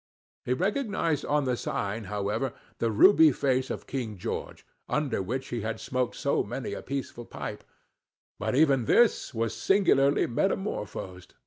He 0.45 0.53
recognized 0.53 1.25
on 1.25 1.43
the 1.45 1.55
sign, 1.55 2.05
however, 2.05 2.53
the 2.79 2.89
ruby 2.89 3.31
face 3.31 3.69
of 3.69 3.85
King 3.85 4.17
George, 4.17 4.65
under 4.89 5.21
which 5.21 5.49
he 5.49 5.61
had 5.61 5.79
smoked 5.79 6.15
so 6.15 6.41
many 6.41 6.73
a 6.73 6.81
peaceful 6.81 7.23
pipe; 7.27 7.63
but 8.39 8.55
even 8.55 8.85
this 8.85 9.31
was 9.31 9.53
singularly 9.55 10.25
metamorphosed. 10.25 11.35